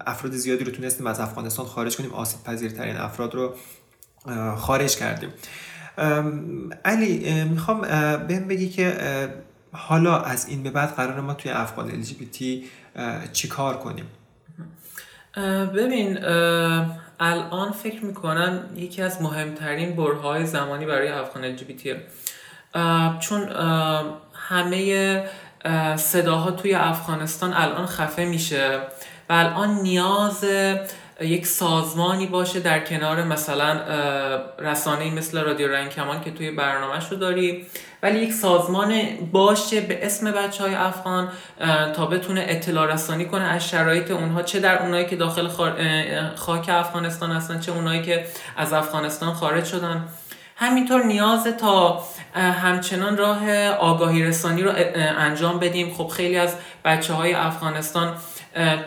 افراد 0.08 0.32
زیادی 0.32 0.64
رو 0.64 0.72
تونستیم 0.72 1.08
از 1.08 1.20
افغانستان 1.20 1.66
خارج 1.66 1.98
کنیم. 1.98 2.14
آسیب 2.14 2.44
پذیرترین 2.44 2.98
افراد 2.98 3.36
رو 3.36 3.56
خارج 4.56 4.98
کردیم. 4.98 5.30
علی 6.86 7.44
می‌خوام 7.44 7.82
بهم 8.28 8.48
بگی 8.48 8.70
که 8.70 8.98
حالا 9.72 10.22
از 10.22 10.48
این 10.48 10.64
به 10.64 10.70
بعد 10.70 10.96
قرار 10.96 11.22
ما 11.22 11.34
توی 11.34 11.52
افغان 11.52 12.04
LGBT 12.04 12.44
چی 13.34 13.48
کار 13.48 13.78
کنیم؟ 13.78 14.06
ببین 15.76 16.26
الان 17.20 17.72
فکر 17.72 18.06
می‌کنم 18.06 18.60
یکی 18.76 19.02
از 19.02 19.22
مهمترین 19.22 19.96
برهای 19.96 20.46
زمانی 20.46 20.86
برای 20.86 21.08
افغان 21.08 21.58
LGBT 21.58 21.88
چون 23.20 23.50
همه 24.34 25.24
صداها 25.96 26.52
توی 26.52 26.74
افغانستان 26.74 27.54
الان 27.54 27.86
خفه 27.86 28.26
میشه 28.26 28.80
و 29.30 29.34
الان 29.34 29.70
نیاز 29.70 30.46
یک 31.22 31.48
سازمانی 31.48 32.26
باشه 32.26 32.60
در 32.60 32.80
کنار 32.80 33.24
مثلا 33.24 33.80
رسانه 34.60 35.12
مثل 35.12 35.42
رادیو 35.42 35.68
رنگ 35.68 35.90
کمان 35.90 36.22
که 36.22 36.32
توی 36.32 36.52
برنامهش 36.52 37.12
رو 37.12 37.18
داری. 37.18 37.68
ولی 38.04 38.20
یک 38.20 38.34
سازمان 38.34 39.02
باشه 39.32 39.82
به 39.82 40.06
اسم 40.06 40.32
بچه 40.32 40.64
های 40.64 40.76
افغان 40.76 41.30
تا 41.96 42.06
بتونه 42.06 42.46
اطلاع 42.48 42.94
رسانی 42.94 43.26
کنه 43.26 43.44
از 43.44 43.70
شرایط 43.70 44.12
اونها 44.12 44.42
چه 44.42 44.60
در 44.60 44.82
اونایی 44.82 45.06
که 45.06 45.16
داخل 45.16 45.48
خاک 46.36 46.70
افغانستان 46.70 47.32
هستن 47.32 47.60
چه 47.60 47.72
اونایی 47.72 48.02
که 48.02 48.26
از 48.58 48.74
افغانستان 48.74 49.34
خارج 49.34 49.66
شدن. 49.66 50.08
همینطور 50.56 51.04
نیاز 51.04 51.44
تا 51.44 52.04
همچنان 52.34 53.18
راه 53.18 53.68
آگاهی 53.68 54.24
رسانی 54.24 54.64
رو 54.64 54.72
انجام 55.18 55.60
بدیم. 55.60 55.94
خب 55.94 56.08
خیلی 56.08 56.38
از 56.38 56.56
بچه 56.86 57.14
های 57.14 57.34
افغانستان 57.34 58.14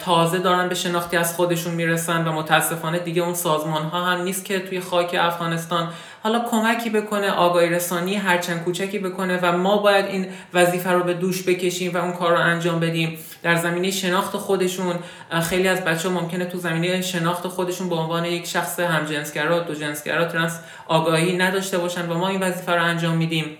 تازه 0.05 0.39
دارن 0.39 0.69
به 0.69 0.75
شناختی 0.75 1.17
از 1.17 1.37
خودشون 1.37 1.75
می‌رسن 1.75 2.29
و 2.29 2.33
متاسفانه 2.33 2.99
دیگه 2.99 3.23
اون 3.23 3.35
سازمان 3.35 3.83
ها 3.83 4.05
هم 4.05 4.23
نیست 4.23 4.45
که 4.45 4.61
توی 4.61 4.81
خاک 4.81 5.17
افغانستان 5.21 5.89
حالا 6.23 6.45
کمکی 6.51 6.91
بکنه 6.91 7.31
آگاهی 7.31 7.69
رسانی 7.69 8.15
هرچند 8.15 8.65
کوچکی 8.65 8.99
بکنه 8.99 9.39
و 9.43 9.53
ما 9.59 9.77
باید 9.77 10.07
این 10.07 10.27
وظیفه 10.55 10.91
رو 10.91 11.03
به 11.03 11.15
دوش 11.15 11.43
بکشیم 11.43 11.95
و 11.95 11.99
اون 11.99 12.13
کار 12.13 12.33
رو 12.33 12.39
انجام 12.39 12.81
بدیم. 12.81 13.19
در 13.43 13.57
زمینه 13.57 13.91
شناخت 13.91 14.37
خودشون 14.37 14.95
خیلی 15.43 15.69
از 15.69 15.85
بچه 15.85 16.09
ها 16.09 16.21
ممکنه 16.21 16.45
تو 16.45 16.59
زمینه 16.59 17.03
شناخت 17.03 17.49
خودشون 17.49 17.89
به 17.89 17.95
عنوان 17.95 18.25
یک 18.25 18.47
شخص 18.47 18.81
همجنسگرا 18.81 19.61
دو 19.61 19.75
جنسگرا 19.75 20.25
ترنس 20.25 20.61
آگاهی 20.89 21.37
نداشته 21.37 21.79
باشن 21.79 22.09
و 22.09 22.15
ما 22.15 22.29
این 22.29 22.43
وظیفه 22.43 22.73
رو 22.73 22.83
انجام 22.85 23.17
میدیم. 23.17 23.59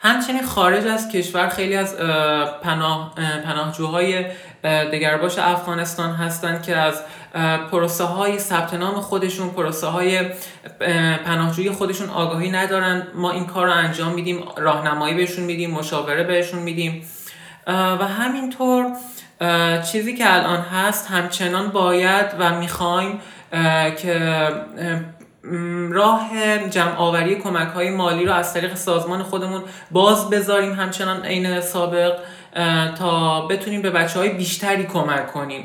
همچنین 0.00 0.42
خارج 0.42 0.86
از 0.86 1.08
کشور 1.12 1.48
خیلی 1.48 1.76
از 1.76 1.96
پناه 2.62 3.14
پناهجوهای 3.44 4.24
دگرباش 4.64 5.38
افغانستان 5.38 6.10
هستند 6.10 6.62
که 6.62 6.76
از 6.76 7.02
پروسه 7.70 8.04
های 8.04 8.38
ثبت 8.38 8.74
نام 8.74 8.94
خودشون 8.94 9.50
پروسه 9.50 9.86
های 9.86 10.20
پناهجویی 11.26 11.70
خودشون 11.70 12.10
آگاهی 12.10 12.50
ندارن. 12.50 13.06
ما 13.14 13.30
این 13.30 13.46
کار 13.46 13.66
رو 13.66 13.72
انجام 13.72 14.12
میدیم 14.12 14.44
راهنمایی 14.56 15.14
بهشون 15.14 15.44
میدیم 15.44 15.70
مشاوره 15.70 16.24
بهشون 16.24 16.58
میدیم. 16.58 17.02
و 17.66 18.06
همینطور 18.06 18.86
چیزی 19.92 20.16
که 20.16 20.34
الان 20.34 20.60
هست 20.60 21.10
همچنان 21.10 21.68
باید 21.68 22.26
و 22.38 22.58
می‌خوایم 22.58 23.20
که 23.98 24.48
راه 25.90 26.30
جمع 26.70 26.96
آوری 26.96 27.34
کمک 27.34 27.68
های 27.68 27.90
مالی 27.90 28.24
رو 28.24 28.32
از 28.32 28.54
طریق 28.54 28.74
سازمان 28.74 29.22
خودمون 29.22 29.62
باز 29.90 30.30
بذاریم. 30.30 30.72
همچنان 30.72 31.24
عین 31.24 31.60
سابق 31.60 32.18
تا 32.98 33.40
بتونیم 33.46 33.82
به 33.82 33.90
بچه 33.90 34.18
های 34.18 34.28
بیشتری 34.28 34.84
کمک 34.84 35.32
کنیم. 35.32 35.64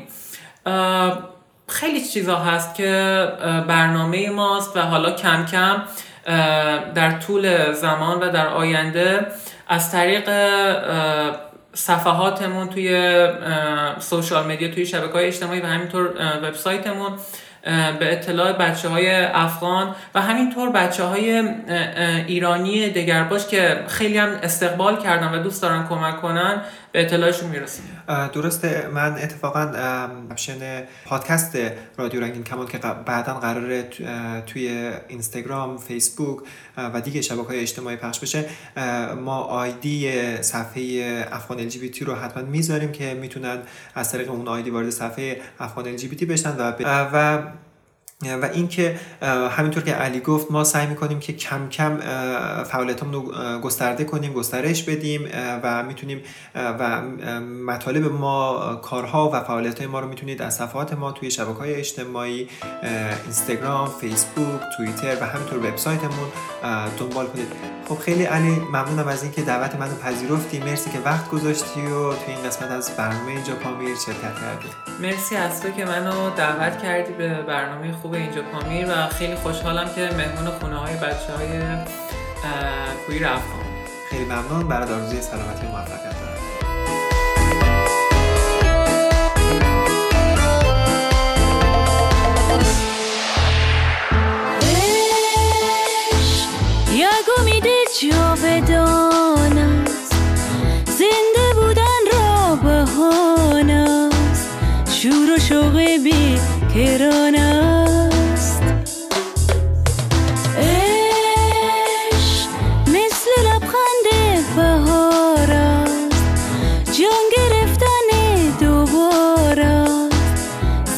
خیلی 1.68 2.04
چیزا 2.04 2.36
هست 2.36 2.74
که 2.74 3.28
برنامه 3.68 4.30
ماست 4.30 4.76
و 4.76 4.80
حالا 4.80 5.10
کم 5.10 5.46
کم 5.46 5.82
در 6.94 7.18
طول 7.18 7.72
زمان 7.72 8.20
و 8.20 8.30
در 8.30 8.46
آینده 8.46 9.26
از 9.68 9.92
طریق 9.92 10.30
صفحاتمون 11.74 12.68
توی 12.68 13.28
سوشال 13.98 14.46
میدیا 14.46 14.74
توی 14.74 14.86
شبکه 14.86 15.12
های 15.12 15.26
اجتماعی 15.26 15.60
و 15.60 15.66
همینطور 15.66 16.10
وبسایتمون 16.42 17.12
به 17.98 18.12
اطلاع 18.12 18.52
بچه 18.52 18.88
های 18.88 19.24
افغان 19.24 19.94
و 20.14 20.22
همینطور 20.22 20.70
بچه 20.70 21.04
های 21.04 21.42
ایرانی 22.26 22.90
دگرباش 22.90 23.46
که 23.46 23.84
خیلی 23.88 24.18
هم 24.18 24.28
استقبال 24.42 25.02
کردن 25.02 25.34
و 25.34 25.42
دوست 25.42 25.62
دارن 25.62 25.86
کمک 25.88 26.20
کنن 26.20 26.62
به 26.94 27.02
اطلاعشون 27.02 27.50
می‌رسیم. 27.50 27.84
درسته. 28.32 28.88
من 28.94 29.12
اتفاقا 29.12 29.60
اپشن 30.30 30.82
پادکست 31.04 31.58
رادیو 31.98 32.20
رنگین 32.20 32.44
کمان 32.44 32.66
که 32.66 32.78
بعدا 32.78 33.34
قراره 33.34 33.82
توی 34.46 34.92
اینستاگرام 35.08 35.78
فیسبوک 35.78 36.38
و 36.76 37.00
دیگه 37.00 37.20
شبکه 37.20 37.42
های 37.42 37.60
اجتماعی 37.60 37.96
پخش 37.96 38.20
بشه 38.20 38.44
ما 39.24 39.36
آیدی 39.38 40.12
صفحه 40.42 40.82
افغان 41.32 41.58
ال 41.58 41.70
رو 42.00 42.14
حتما 42.14 42.42
می‌ذاریم 42.42 42.92
که 42.92 43.14
می‌تونن 43.14 43.58
از 43.94 44.12
طریق 44.12 44.30
اون 44.30 44.48
آیدی 44.48 44.70
وارد 44.70 44.90
صفحه 44.90 45.40
افغان 45.60 45.86
ال 45.86 46.26
بشن 46.28 46.56
و, 46.56 46.72
و 47.12 47.42
و 48.22 48.48
اینکه 48.52 49.00
همینطور 49.50 49.82
که 49.82 49.92
علی 49.92 50.20
گفت 50.20 50.50
ما 50.50 50.64
سعی 50.64 50.86
می‌کنیم 50.86 51.20
که 51.20 51.32
کم 51.32 51.68
کم 51.68 51.98
فعالیتمون 52.64 53.12
رو 53.12 53.22
گسترده 53.60 54.04
کنیم 54.04 54.32
گسترش 54.32 54.82
بدیم 54.82 55.28
و 55.62 55.82
می‌تونیم 55.82 56.22
و 56.54 57.02
مطالب 57.66 58.12
ما 58.12 58.74
کارها 58.82 59.30
و 59.30 59.40
فعالیت 59.40 59.78
های 59.78 59.86
ما 59.86 60.00
رو 60.00 60.08
می‌تونید 60.08 60.42
از 60.42 60.54
صفحات 60.54 60.92
ما 60.92 61.12
توی 61.12 61.30
شبکه 61.30 61.58
های 61.58 61.74
اجتماعی 61.74 62.48
اینستاگرام 63.24 63.88
فیسبوک 64.00 64.60
توییتر 64.76 65.16
و 65.20 65.26
همینطور 65.26 65.58
وبسایتمون 65.58 66.28
دنبال 66.98 67.26
کنید. 67.26 67.48
خب 67.88 67.98
خیلی 67.98 68.24
علی 68.24 68.50
ممنونم 68.50 69.08
از 69.08 69.22
اینکه 69.22 69.42
دعوت 69.42 69.74
منو 69.74 69.94
پذیرفتی. 69.94 70.58
مرسی 70.58 70.90
که 70.90 70.98
وقت 71.04 71.30
گذاشتی 71.30 71.80
و 71.80 72.12
توی 72.12 72.34
این 72.34 72.42
قسمت 72.46 72.70
از 72.70 72.90
برنامه 72.96 73.32
اینجا 73.32 73.54
پامیر 73.54 73.96
شرکت 74.06 74.34
کردی. 74.40 74.68
مرسی 75.02 75.36
از 75.36 75.62
تو 75.62 75.70
که 75.70 75.84
منو 75.84 76.30
دعوت 76.30 76.82
کردی 76.82 77.12
به 77.12 77.42
برنامه 77.42 77.92
خوب 78.04 78.14
اینجا 78.14 78.42
پامیر 78.42 78.86
و 78.90 79.08
خیلی 79.08 79.34
خوشحالم 79.34 79.94
که 79.94 80.00
مهمون 80.00 80.50
خونه 80.50 80.76
های 80.76 80.96
بچه 80.96 81.32
های 81.38 81.48
کوی 83.06 83.18
رفتم 83.18 83.64
خیلی 84.10 84.24
ممنون. 84.24 84.68
برای 84.68 84.94
آرزوی 84.94 85.20
سلامتی 85.20 85.66
و 85.66 85.70
موفقیت. 85.70 86.23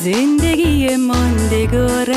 زندگی 0.07 0.97
ماندگار 0.97 2.11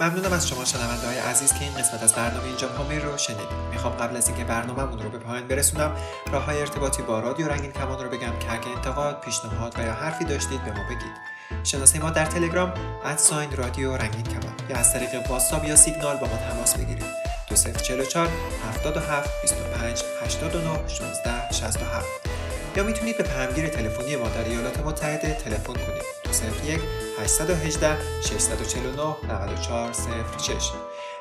ممنونم 0.00 0.32
از 0.32 0.48
شما 0.48 0.64
شنونده 0.64 1.06
های 1.06 1.18
عزیز 1.18 1.52
که 1.52 1.60
این 1.60 1.74
قسمت 1.74 2.02
از 2.02 2.12
برنامه 2.12 2.44
اینجا 2.44 2.68
پامیر 2.68 3.02
رو 3.02 3.18
شنیدید. 3.18 3.48
می‌خوام 3.72 3.92
قبل 3.92 4.16
از 4.16 4.28
اینکه 4.28 4.44
برنامهمون 4.44 4.98
رو 4.98 5.10
به 5.10 5.18
پایان 5.18 5.48
برسونم 5.48 5.96
راه 6.32 6.44
های 6.44 6.60
ارتباطی 6.60 7.02
با 7.02 7.20
رادیو 7.20 7.48
رنگین 7.48 7.72
کمان 7.72 8.04
رو 8.04 8.10
بگم 8.10 8.38
که 8.38 8.52
اگه 8.52 8.68
انتقاد 8.76 9.20
پیشنهاد 9.20 9.78
و 9.78 9.82
یا 9.82 9.92
حرفی 9.92 10.24
داشتید 10.24 10.64
به 10.64 10.72
ما 10.72 10.84
بگید. 10.88 11.12
شناسه 11.64 11.98
ما 11.98 12.10
در 12.10 12.26
تلگرام 12.26 12.74
ادساین 13.04 13.56
رادیو 13.56 13.96
رنگین 13.96 14.22
کمان 14.22 14.54
یا 14.70 14.76
از 14.76 14.92
طریق 14.92 15.30
واتساپ 15.30 15.64
یا 15.64 15.76
سیگنال 15.76 16.16
با 16.16 16.26
ما 16.26 16.36
تماس 16.36 16.76
بگیرید. 16.76 17.04
2044 17.48 18.28
77 18.68 19.30
25 19.42 20.02
89 20.24 20.88
16 20.88 21.52
67 21.52 22.06
یا 22.76 22.84
می‌تونید 22.84 23.16
به 23.16 23.24
پیامگیر 23.24 23.68
تلفنی 23.68 24.16
ما 24.16 24.28
در 24.28 24.44
ایالات 24.44 24.78
متحده 24.78 25.34
تلفن 25.34 25.72
کنید. 25.72 26.17
201 26.28 26.80
818 27.20 27.96
649 28.22 29.16
94 29.28 29.92
06 30.38 30.72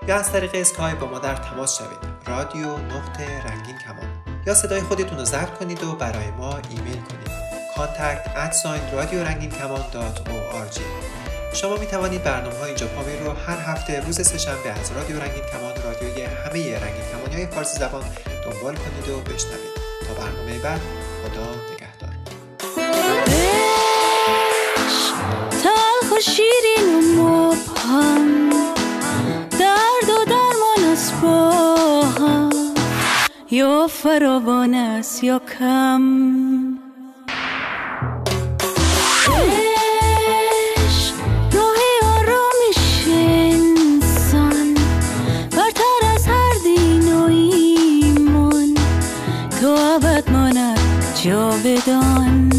یا 0.08 0.15
از 0.15 0.32
طریق 0.32 0.52
اسکای 0.54 0.96
با 0.96 1.08
ما 1.08 1.20
در 1.20 1.36
تماس 1.36 1.78
شوید. 1.78 2.00
رادیو 2.26 2.78
نقطه 2.78 3.43
رنگین 3.43 3.78
کمان. 3.78 4.24
یا 4.46 4.54
صدای 4.54 4.82
خودتون 4.82 5.17
رو 5.17 5.26
ضبط 5.26 5.58
کنید 5.58 5.84
و 5.84 5.96
برای 5.96 6.32
ما 6.32 6.60
ایمیل 6.70 7.02
کنید. 7.02 7.28
contact 7.76 8.28
at 8.28 8.93
رادیو 8.93 9.24
رنگین 9.24 9.50
کمان 9.50 9.82
شما 11.54 11.78
می 11.78 11.86
توانید 11.86 12.24
برنامه 12.24 12.56
های 12.56 12.67
اینجا 12.67 12.88
رو 13.26 13.32
هر 13.32 13.58
هفته 13.58 14.00
روز 14.00 14.28
سهشنبه 14.28 14.72
از 14.72 14.91
رادیو 14.91 15.20
رنگین 15.20 15.43
کمان 15.43 15.74
رادیوی 15.84 16.22
همه 16.22 16.80
رنگین 16.80 17.04
کمانی 17.12 17.36
های 17.36 17.48
فارسی 17.48 17.80
زبان 17.80 18.04
دنبال 18.46 18.76
کنید 18.76 19.10
و 19.10 19.22
بشنوید. 19.22 19.78
تا 20.08 20.13
برنامه 20.13 20.60
بعد 20.60 20.82
شیرین 26.22 27.20
و 27.20 27.22
مبهم. 27.22 28.50
درد 29.60 30.10
و 30.10 30.26
درمان 30.26 30.92
است 30.92 31.14
با 31.22 32.02
هم 32.02 32.50
یا 33.52 33.88
فراوان 33.88 34.74
است 34.74 35.24
یا 35.24 35.42
کم. 35.60 36.58
جاودان. 51.24 52.57